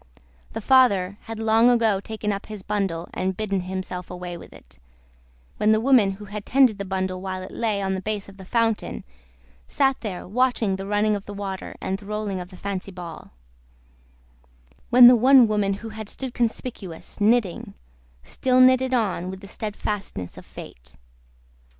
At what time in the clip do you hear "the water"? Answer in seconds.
11.27-11.75